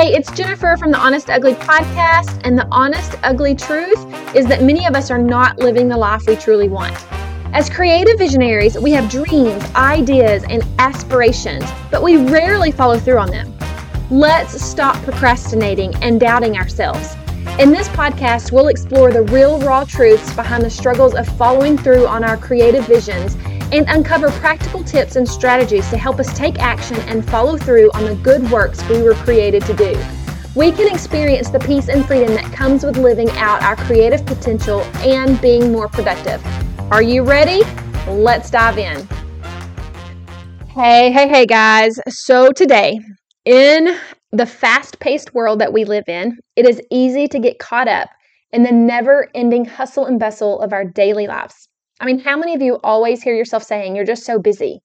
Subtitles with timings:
[0.00, 4.02] Hey, it's Jennifer from the Honest Ugly podcast, and the honest, ugly truth
[4.34, 6.96] is that many of us are not living the life we truly want.
[7.52, 13.30] As creative visionaries, we have dreams, ideas, and aspirations, but we rarely follow through on
[13.30, 13.54] them.
[14.10, 17.14] Let's stop procrastinating and doubting ourselves.
[17.58, 22.06] In this podcast, we'll explore the real, raw truths behind the struggles of following through
[22.06, 23.36] on our creative visions
[23.72, 28.04] and uncover practical tips and strategies to help us take action and follow through on
[28.04, 29.98] the good works we were created to do.
[30.54, 34.80] We can experience the peace and freedom that comes with living out our creative potential
[34.96, 36.44] and being more productive.
[36.90, 37.62] Are you ready?
[38.08, 39.06] Let's dive in.
[40.68, 42.00] Hey, hey, hey, guys.
[42.08, 42.98] So, today,
[43.44, 43.96] in
[44.32, 48.08] the fast paced world that we live in, it is easy to get caught up
[48.52, 51.68] in the never ending hustle and bustle of our daily lives.
[52.00, 54.80] I mean, how many of you always hear yourself saying you're just so busy?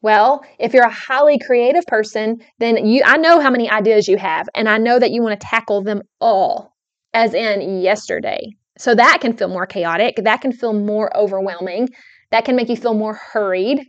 [0.00, 4.16] Well, if you're a highly creative person, then you I know how many ideas you
[4.16, 6.72] have and I know that you want to tackle them all
[7.12, 8.40] as in yesterday.
[8.78, 11.90] So that can feel more chaotic, that can feel more overwhelming,
[12.30, 13.80] that can make you feel more hurried.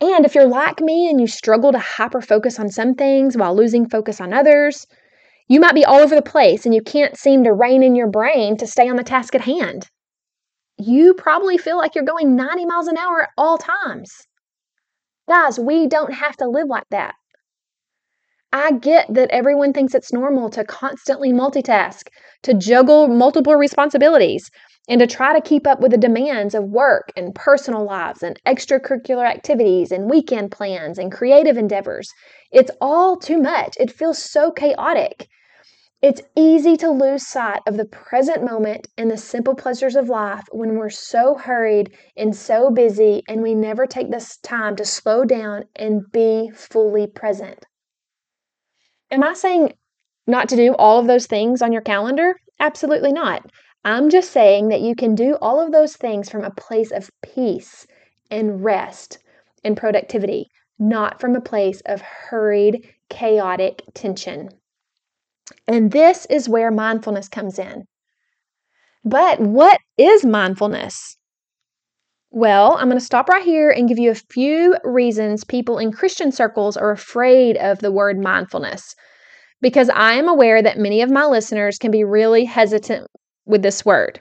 [0.00, 3.56] And if you're like me and you struggle to hyper focus on some things while
[3.56, 4.86] losing focus on others,
[5.48, 8.10] you might be all over the place and you can't seem to rein in your
[8.10, 9.88] brain to stay on the task at hand
[10.78, 14.10] you probably feel like you're going 90 miles an hour at all times.
[15.28, 17.14] Guys, we don't have to live like that.
[18.52, 22.08] I get that everyone thinks it's normal to constantly multitask,
[22.44, 24.50] to juggle multiple responsibilities,
[24.88, 28.40] and to try to keep up with the demands of work and personal lives and
[28.46, 32.10] extracurricular activities and weekend plans and creative endeavors.
[32.50, 33.76] It's all too much.
[33.78, 35.28] It feels so chaotic.
[36.00, 40.44] It's easy to lose sight of the present moment and the simple pleasures of life
[40.52, 45.24] when we're so hurried and so busy and we never take this time to slow
[45.24, 47.66] down and be fully present.
[49.10, 49.72] Am I saying
[50.24, 52.36] not to do all of those things on your calendar?
[52.60, 53.50] Absolutely not.
[53.84, 57.10] I'm just saying that you can do all of those things from a place of
[57.22, 57.88] peace
[58.30, 59.18] and rest
[59.64, 60.46] and productivity,
[60.78, 64.50] not from a place of hurried, chaotic tension.
[65.66, 67.84] And this is where mindfulness comes in.
[69.04, 71.16] But what is mindfulness?
[72.30, 75.92] Well, I'm going to stop right here and give you a few reasons people in
[75.92, 78.94] Christian circles are afraid of the word mindfulness.
[79.60, 83.06] Because I am aware that many of my listeners can be really hesitant
[83.46, 84.20] with this word.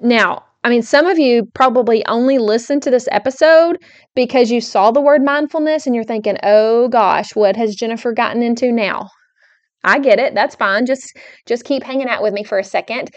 [0.00, 3.78] Now, I mean, some of you probably only listened to this episode
[4.14, 8.42] because you saw the word mindfulness and you're thinking, oh gosh, what has Jennifer gotten
[8.42, 9.08] into now?
[9.82, 10.34] I get it.
[10.34, 10.86] That's fine.
[10.86, 13.10] Just just keep hanging out with me for a second.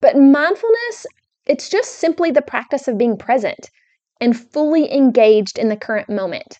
[0.00, 1.06] But mindfulness,
[1.46, 3.70] it's just simply the practice of being present
[4.20, 6.58] and fully engaged in the current moment.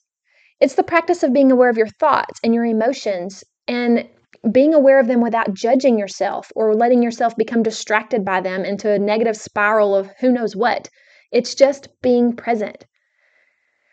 [0.60, 4.08] It's the practice of being aware of your thoughts and your emotions and
[4.52, 8.90] being aware of them without judging yourself or letting yourself become distracted by them into
[8.90, 10.88] a negative spiral of who knows what.
[11.30, 12.86] It's just being present.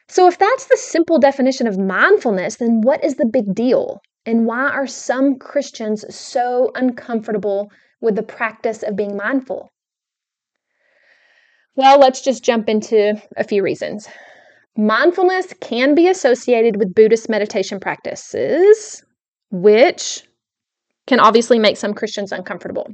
[0.09, 3.99] So, if that's the simple definition of mindfulness, then what is the big deal?
[4.27, 7.71] And why are some Christians so uncomfortable
[8.01, 9.71] with the practice of being mindful?
[11.77, 14.09] Well, let's just jump into a few reasons.
[14.75, 19.01] Mindfulness can be associated with Buddhist meditation practices,
[19.49, 20.27] which
[21.07, 22.87] can obviously make some Christians uncomfortable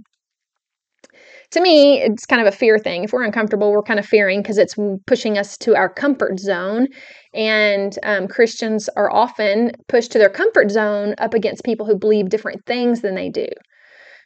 [1.53, 3.03] to me, it's kind of a fear thing.
[3.03, 4.75] If we're uncomfortable, we're kind of fearing because it's
[5.05, 6.87] pushing us to our comfort zone.
[7.35, 12.29] And um, Christians are often pushed to their comfort zone up against people who believe
[12.29, 13.47] different things than they do.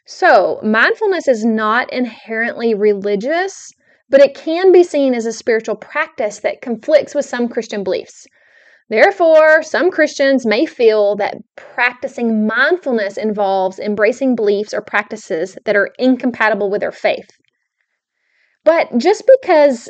[0.06, 3.72] So, mindfulness is not inherently religious,
[4.08, 8.26] but it can be seen as a spiritual practice that conflicts with some Christian beliefs.
[8.90, 15.90] Therefore, some Christians may feel that practicing mindfulness involves embracing beliefs or practices that are
[15.98, 17.28] incompatible with their faith.
[18.64, 19.88] But just because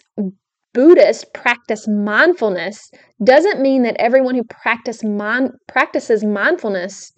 [0.74, 2.90] Buddhists practice mindfulness
[3.22, 5.02] doesn't mean that everyone who practice
[5.68, 7.12] practices mindfulness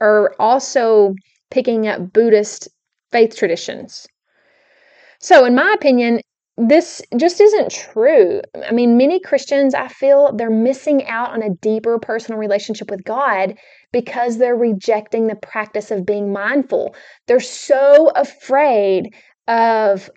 [0.00, 1.14] are also
[1.50, 2.68] picking up Buddhist
[3.12, 4.06] faith traditions.
[5.20, 6.20] So, in my opinion,
[6.56, 8.42] this just isn't true.
[8.68, 13.04] I mean, many Christians, I feel they're missing out on a deeper personal relationship with
[13.04, 13.56] God
[13.92, 16.94] because they're rejecting the practice of being mindful.
[17.26, 19.14] They're so afraid
[19.48, 20.10] of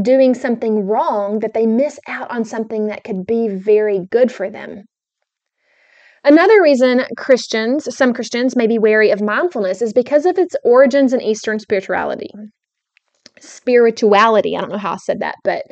[0.00, 4.50] doing something wrong that they miss out on something that could be very good for
[4.50, 4.84] them.
[6.24, 11.12] Another reason Christians, some Christians, may be wary of mindfulness is because of its origins
[11.12, 12.30] in Eastern spirituality
[13.42, 14.56] spirituality.
[14.56, 15.64] I don't know how I said that, but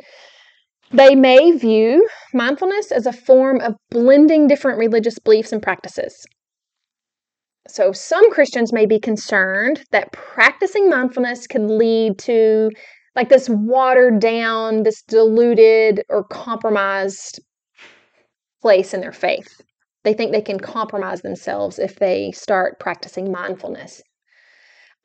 [0.91, 6.25] they may view mindfulness as a form of blending different religious beliefs and practices.
[7.67, 12.69] So, some Christians may be concerned that practicing mindfulness could lead to
[13.15, 17.39] like this watered down, this diluted or compromised
[18.61, 19.61] place in their faith.
[20.03, 24.01] They think they can compromise themselves if they start practicing mindfulness.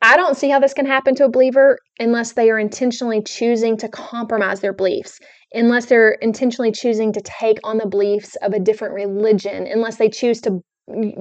[0.01, 3.77] I don't see how this can happen to a believer unless they are intentionally choosing
[3.77, 5.19] to compromise their beliefs,
[5.53, 10.09] unless they're intentionally choosing to take on the beliefs of a different religion, unless they
[10.09, 10.61] choose to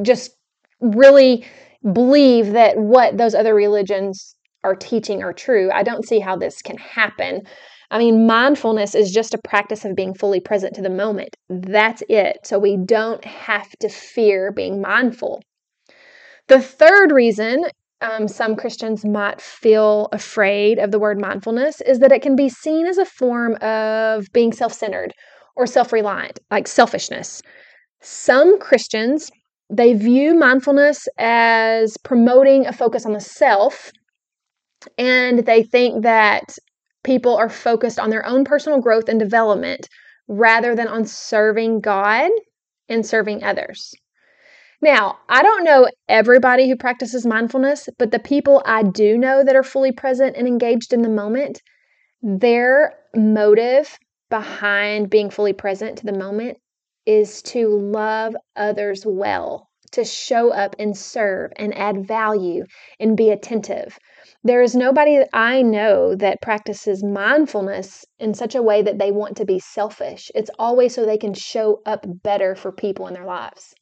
[0.03, 0.37] just
[0.81, 1.45] really
[1.93, 5.71] believe that what those other religions are teaching are true.
[5.73, 7.43] I don't see how this can happen.
[7.91, 11.37] I mean, mindfulness is just a practice of being fully present to the moment.
[11.49, 12.39] That's it.
[12.45, 15.41] So we don't have to fear being mindful.
[16.49, 17.65] The third reason
[18.01, 22.49] um, some Christians might feel afraid of the word mindfulness is that it can be
[22.49, 25.13] seen as a form of being self centered
[25.57, 27.43] or self reliant, like selfishness.
[28.03, 29.31] Some Christians
[29.69, 33.91] they view mindfulness as promoting a focus on the self,
[34.97, 36.57] and they think that
[37.03, 39.89] people are focused on their own personal growth and development
[40.29, 42.31] rather than on serving God
[42.89, 43.95] and serving others.
[44.83, 49.57] Now, I don't know everybody who practices mindfulness, but the people I do know that
[49.57, 51.63] are fully present and engaged in the moment,
[52.21, 56.59] their motive behind being fully present to the moment
[57.07, 62.65] is to love others well, to show up and serve and add value
[63.01, 63.99] and be attentive.
[64.45, 69.11] There is nobody that I know that practices mindfulness in such a way that they
[69.11, 70.31] want to be selfish.
[70.35, 73.75] It's always so they can show up better for people in their lives.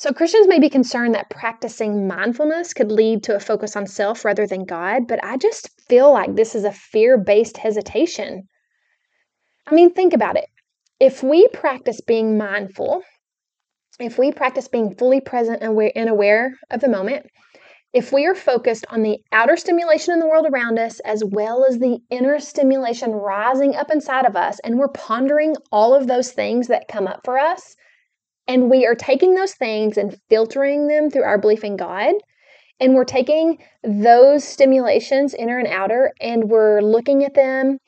[0.00, 4.24] So, Christians may be concerned that practicing mindfulness could lead to a focus on self
[4.24, 8.48] rather than God, but I just feel like this is a fear based hesitation.
[9.66, 10.46] I mean, think about it
[11.00, 13.02] if we practice being mindful,
[13.98, 17.26] if we practice being fully present and aware of the moment,
[17.92, 21.66] if we are focused on the outer stimulation in the world around us as well
[21.68, 26.32] as the inner stimulation rising up inside of us, and we're pondering all of those
[26.32, 27.76] things that come up for us,
[28.50, 32.14] and we are taking those things and filtering them through our belief in God,
[32.80, 37.78] and we're taking those stimulations, inner and outer, and we're looking at them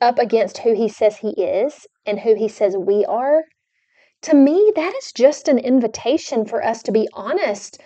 [0.00, 3.42] up against who He says He is, and who He says we are,
[4.22, 7.78] to me, that is just an invitation for us to be honest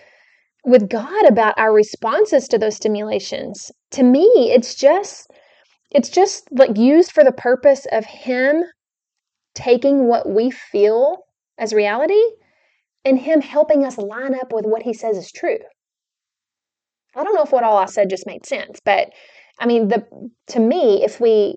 [0.63, 3.71] with God about our responses to those stimulations.
[3.91, 5.29] To me, it's just
[5.91, 8.63] it's just like used for the purpose of him
[9.53, 11.26] taking what we feel
[11.57, 12.21] as reality
[13.05, 15.59] and him helping us line up with what he says is true.
[17.15, 19.09] I don't know if what all I said just made sense, but
[19.59, 20.05] I mean the
[20.47, 21.55] to me if we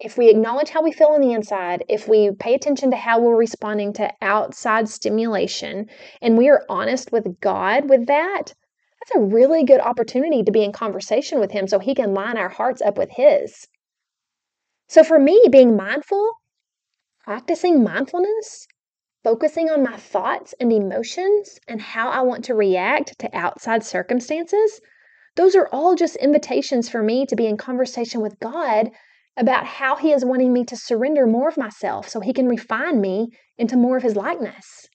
[0.00, 3.20] if we acknowledge how we feel on the inside, if we pay attention to how
[3.20, 5.88] we're responding to outside stimulation,
[6.20, 10.64] and we are honest with God with that, that's a really good opportunity to be
[10.64, 13.68] in conversation with Him so He can line our hearts up with His.
[14.88, 16.32] So, for me, being mindful,
[17.24, 18.66] practicing mindfulness,
[19.24, 24.80] focusing on my thoughts and emotions and how I want to react to outside circumstances,
[25.34, 28.90] those are all just invitations for me to be in conversation with God
[29.36, 33.00] about how He is wanting me to surrender more of myself so He can refine
[33.00, 33.28] me
[33.58, 34.86] into more of His likeness.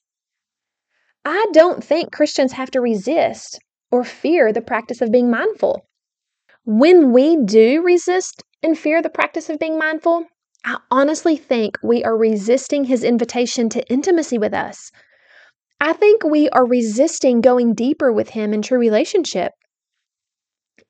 [1.24, 3.58] I don't think Christians have to resist
[3.90, 5.86] or fear the practice of being mindful.
[6.64, 10.26] When we do resist and fear the practice of being mindful,
[10.64, 14.90] I honestly think we are resisting His invitation to intimacy with us.
[15.80, 19.52] I think we are resisting going deeper with Him in true relationship.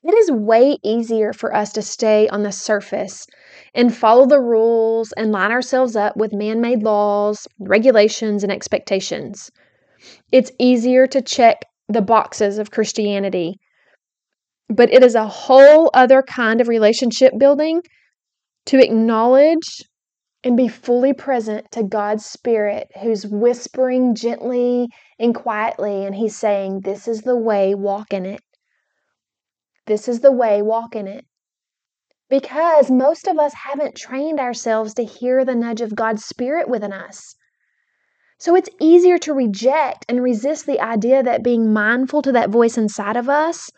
[0.02, 3.26] It is way easier for us to stay on the surface
[3.74, 9.50] and follow the rules and line ourselves up with man made laws, regulations, and expectations.
[10.32, 11.58] It's easier to check
[11.88, 13.56] the boxes of Christianity,
[14.68, 17.82] but it is a whole other kind of relationship building
[18.66, 19.82] to acknowledge
[20.42, 24.88] and be fully present to God's Spirit who's whispering gently
[25.18, 28.40] and quietly, and He's saying, This is the way, walk in it.
[29.86, 31.24] This is the way, walk in it
[32.30, 36.92] because most of us haven't trained ourselves to hear the nudge of God's Spirit within
[36.92, 37.34] us.
[38.38, 42.78] So it's easier to reject and resist the idea that being mindful to that voice
[42.78, 43.68] inside of us,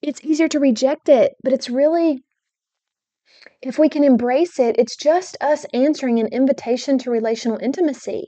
[0.00, 2.24] it's easier to reject it, but it's really,
[3.60, 8.26] if we can embrace it, it's just us answering an invitation to relational intimacy.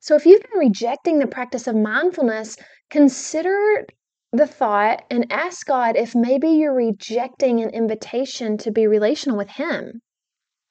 [0.00, 2.56] So if you've been rejecting the practice of mindfulness,
[2.90, 3.86] consider
[4.32, 9.50] the thought and ask God if maybe you're rejecting an invitation to be relational with
[9.50, 10.02] Him,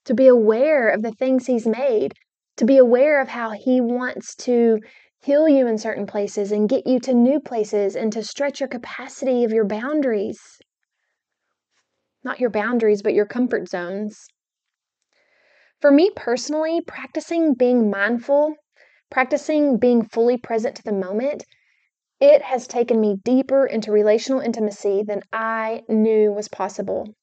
[0.06, 2.14] to be aware of the things He's made,
[2.58, 4.80] to be aware of how He wants to
[5.22, 8.68] heal you in certain places and get you to new places and to stretch your
[8.70, 10.40] capacity of your boundaries.
[12.24, 14.28] Not your boundaries, but your comfort zones.
[15.82, 18.56] For me personally, practicing being mindful,
[19.10, 21.44] practicing being fully present to the moment,
[22.20, 27.14] it has taken me deeper into relational intimacy than I knew was possible.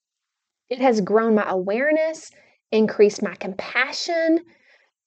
[0.68, 2.30] It has grown my awareness,
[2.70, 4.40] increased my compassion,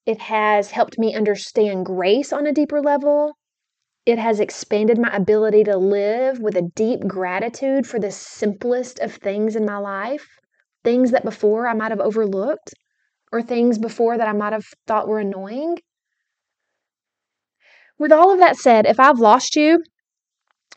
[0.06, 3.38] it has helped me understand grace on a deeper level.
[4.06, 9.16] It has expanded my ability to live with a deep gratitude for the simplest of
[9.16, 10.28] things in my life,
[10.84, 12.74] things that before I might have overlooked,
[13.32, 15.78] or things before that I might have thought were annoying.
[17.98, 19.82] With all of that said, if I've lost you,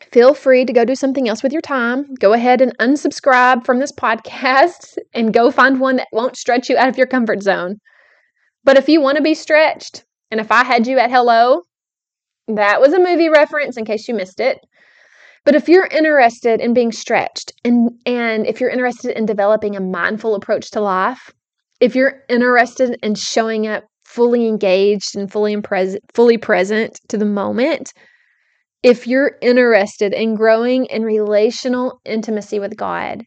[0.09, 2.13] feel free to go do something else with your time.
[2.21, 6.77] Go ahead and unsubscribe from this podcast and go find one that won't stretch you
[6.77, 7.75] out of your comfort zone.
[8.63, 11.63] But if you want to be stretched, and if I had you at hello,
[12.47, 14.59] that was a movie reference in case you missed it.
[15.45, 19.81] But if you're interested in being stretched and, and if you're interested in developing a
[19.81, 21.31] mindful approach to life,
[21.79, 27.25] if you're interested in showing up fully engaged and fully impres- fully present to the
[27.25, 27.93] moment,
[28.83, 33.23] if you're interested in growing in relational intimacy with God,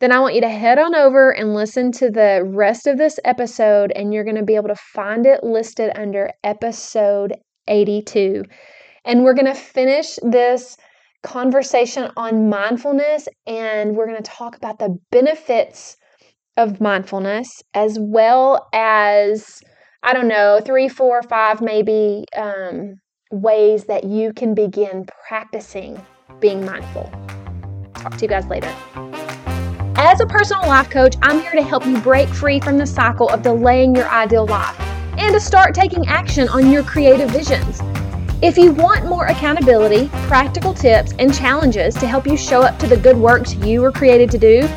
[0.00, 3.18] then I want you to head on over and listen to the rest of this
[3.24, 7.34] episode, and you're going to be able to find it listed under episode
[7.68, 8.44] 82.
[9.04, 10.76] And we're going to finish this
[11.22, 15.96] conversation on mindfulness, and we're going to talk about the benefits
[16.56, 19.60] of mindfulness as well as,
[20.02, 23.00] I don't know, three, four, five, maybe um,
[23.32, 26.00] ways that you can begin practicing
[26.40, 27.10] being mindful.
[27.94, 28.72] Talk to you guys later.
[29.96, 33.28] As a personal life coach, I'm here to help you break free from the cycle
[33.30, 34.83] of delaying your ideal life
[35.18, 37.80] and to start taking action on your creative visions.
[38.42, 42.86] If you want more accountability, practical tips, and challenges to help you show up to
[42.86, 44.68] the good works you were created to do,